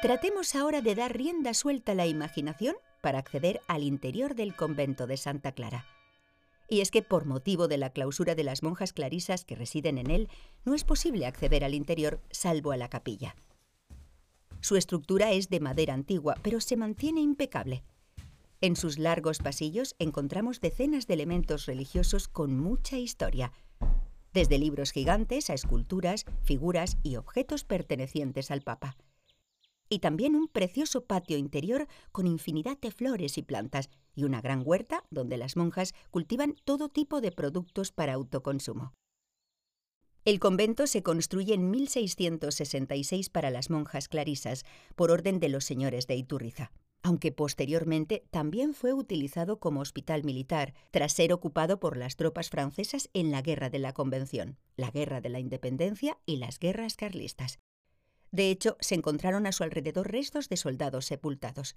Tratemos 0.00 0.54
ahora 0.54 0.80
de 0.80 0.94
dar 0.94 1.16
rienda 1.16 1.54
suelta 1.54 1.90
a 1.90 1.94
la 1.96 2.06
imaginación 2.06 2.76
para 3.00 3.18
acceder 3.18 3.60
al 3.66 3.82
interior 3.82 4.36
del 4.36 4.54
convento 4.54 5.08
de 5.08 5.16
Santa 5.16 5.50
Clara. 5.50 5.86
Y 6.68 6.82
es 6.82 6.92
que 6.92 7.02
por 7.02 7.24
motivo 7.24 7.66
de 7.66 7.78
la 7.78 7.90
clausura 7.90 8.36
de 8.36 8.44
las 8.44 8.62
monjas 8.62 8.92
clarisas 8.92 9.44
que 9.44 9.56
residen 9.56 9.98
en 9.98 10.12
él, 10.12 10.28
no 10.64 10.74
es 10.74 10.84
posible 10.84 11.26
acceder 11.26 11.64
al 11.64 11.74
interior 11.74 12.20
salvo 12.30 12.70
a 12.70 12.76
la 12.76 12.88
capilla. 12.88 13.34
Su 14.60 14.76
estructura 14.76 15.32
es 15.32 15.48
de 15.48 15.58
madera 15.58 15.94
antigua, 15.94 16.36
pero 16.44 16.60
se 16.60 16.76
mantiene 16.76 17.20
impecable. 17.20 17.82
En 18.60 18.76
sus 18.76 18.98
largos 18.98 19.38
pasillos 19.38 19.96
encontramos 19.98 20.60
decenas 20.60 21.08
de 21.08 21.14
elementos 21.14 21.66
religiosos 21.66 22.28
con 22.28 22.56
mucha 22.56 22.98
historia, 22.98 23.52
desde 24.32 24.58
libros 24.58 24.92
gigantes 24.92 25.50
a 25.50 25.54
esculturas, 25.54 26.24
figuras 26.44 26.98
y 27.02 27.16
objetos 27.16 27.64
pertenecientes 27.64 28.52
al 28.52 28.62
Papa. 28.62 28.96
Y 29.88 30.00
también 30.00 30.36
un 30.36 30.48
precioso 30.48 31.04
patio 31.04 31.38
interior 31.38 31.88
con 32.12 32.26
infinidad 32.26 32.78
de 32.78 32.90
flores 32.90 33.38
y 33.38 33.42
plantas, 33.42 33.90
y 34.14 34.24
una 34.24 34.40
gran 34.40 34.62
huerta 34.64 35.04
donde 35.10 35.36
las 35.36 35.56
monjas 35.56 35.94
cultivan 36.10 36.56
todo 36.64 36.88
tipo 36.88 37.20
de 37.20 37.32
productos 37.32 37.92
para 37.92 38.14
autoconsumo. 38.14 38.94
El 40.24 40.40
convento 40.40 40.86
se 40.86 41.02
construye 41.02 41.54
en 41.54 41.70
1666 41.70 43.30
para 43.30 43.50
las 43.50 43.70
monjas 43.70 44.08
clarisas, 44.08 44.64
por 44.94 45.10
orden 45.10 45.40
de 45.40 45.48
los 45.48 45.64
señores 45.64 46.06
de 46.06 46.16
Iturriza, 46.16 46.70
aunque 47.02 47.32
posteriormente 47.32 48.24
también 48.30 48.74
fue 48.74 48.92
utilizado 48.92 49.58
como 49.58 49.80
hospital 49.80 50.24
militar, 50.24 50.74
tras 50.90 51.12
ser 51.12 51.32
ocupado 51.32 51.80
por 51.80 51.96
las 51.96 52.16
tropas 52.16 52.50
francesas 52.50 53.08
en 53.14 53.30
la 53.30 53.40
Guerra 53.40 53.70
de 53.70 53.78
la 53.78 53.94
Convención, 53.94 54.58
la 54.76 54.90
Guerra 54.90 55.20
de 55.20 55.30
la 55.30 55.40
Independencia 55.40 56.18
y 56.26 56.36
las 56.36 56.58
guerras 56.58 56.96
carlistas. 56.96 57.58
De 58.30 58.50
hecho, 58.50 58.76
se 58.80 58.94
encontraron 58.94 59.46
a 59.46 59.52
su 59.52 59.62
alrededor 59.62 60.10
restos 60.10 60.48
de 60.48 60.56
soldados 60.56 61.06
sepultados. 61.06 61.76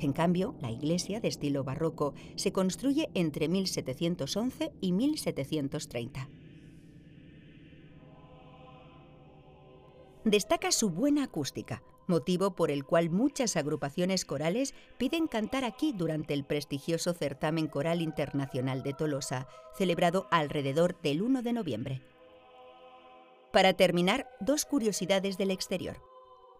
En 0.00 0.12
cambio, 0.12 0.54
la 0.60 0.70
iglesia, 0.70 1.20
de 1.20 1.28
estilo 1.28 1.64
barroco, 1.64 2.14
se 2.36 2.52
construye 2.52 3.10
entre 3.14 3.48
1711 3.48 4.72
y 4.80 4.92
1730. 4.92 6.28
Destaca 10.24 10.70
su 10.72 10.90
buena 10.90 11.24
acústica, 11.24 11.82
motivo 12.06 12.54
por 12.54 12.70
el 12.70 12.84
cual 12.84 13.10
muchas 13.10 13.56
agrupaciones 13.56 14.24
corales 14.24 14.74
piden 14.98 15.26
cantar 15.26 15.64
aquí 15.64 15.92
durante 15.92 16.34
el 16.34 16.44
prestigioso 16.44 17.12
certamen 17.12 17.66
coral 17.66 18.00
internacional 18.00 18.82
de 18.82 18.94
Tolosa, 18.94 19.48
celebrado 19.76 20.28
alrededor 20.30 21.00
del 21.00 21.22
1 21.22 21.42
de 21.42 21.52
noviembre. 21.52 22.02
Para 23.52 23.72
terminar, 23.72 24.28
dos 24.40 24.66
curiosidades 24.66 25.38
del 25.38 25.50
exterior. 25.50 26.02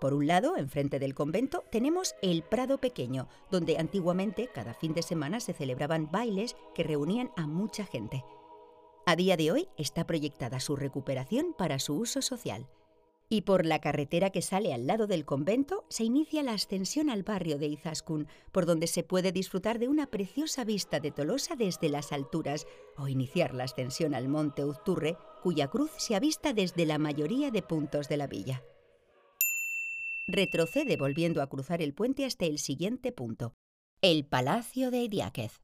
Por 0.00 0.14
un 0.14 0.26
lado, 0.26 0.56
enfrente 0.56 0.98
del 0.98 1.14
convento, 1.14 1.64
tenemos 1.70 2.14
el 2.22 2.42
Prado 2.42 2.78
Pequeño, 2.78 3.28
donde 3.50 3.78
antiguamente 3.78 4.48
cada 4.54 4.72
fin 4.72 4.94
de 4.94 5.02
semana 5.02 5.40
se 5.40 5.52
celebraban 5.52 6.10
bailes 6.10 6.56
que 6.74 6.84
reunían 6.84 7.30
a 7.36 7.46
mucha 7.46 7.84
gente. 7.84 8.24
A 9.04 9.16
día 9.16 9.36
de 9.36 9.52
hoy 9.52 9.68
está 9.76 10.06
proyectada 10.06 10.60
su 10.60 10.76
recuperación 10.76 11.54
para 11.56 11.78
su 11.78 11.94
uso 11.94 12.22
social. 12.22 12.68
Y 13.30 13.42
por 13.42 13.66
la 13.66 13.80
carretera 13.80 14.30
que 14.30 14.40
sale 14.40 14.72
al 14.72 14.86
lado 14.86 15.06
del 15.06 15.26
convento 15.26 15.84
se 15.90 16.04
inicia 16.04 16.42
la 16.42 16.52
ascensión 16.52 17.10
al 17.10 17.24
barrio 17.24 17.58
de 17.58 17.66
Izaskun, 17.66 18.26
por 18.52 18.64
donde 18.64 18.86
se 18.86 19.02
puede 19.02 19.32
disfrutar 19.32 19.78
de 19.78 19.88
una 19.88 20.06
preciosa 20.06 20.64
vista 20.64 20.98
de 21.00 21.10
Tolosa 21.10 21.54
desde 21.54 21.90
las 21.90 22.12
alturas 22.12 22.66
o 22.96 23.08
iniciar 23.08 23.52
la 23.54 23.64
ascensión 23.64 24.14
al 24.14 24.28
monte 24.28 24.64
Uzturre, 24.64 25.18
cuya 25.42 25.68
cruz 25.68 25.90
se 25.96 26.14
avista 26.14 26.52
desde 26.52 26.86
la 26.86 26.98
mayoría 26.98 27.50
de 27.50 27.62
puntos 27.62 28.08
de 28.08 28.16
la 28.16 28.26
villa. 28.26 28.62
Retrocede 30.26 30.96
volviendo 30.96 31.40
a 31.40 31.48
cruzar 31.48 31.80
el 31.80 31.94
puente 31.94 32.24
hasta 32.24 32.44
el 32.44 32.58
siguiente 32.58 33.12
punto, 33.12 33.54
el 34.02 34.26
Palacio 34.26 34.90
de 34.90 34.98
Idiáquez. 34.98 35.62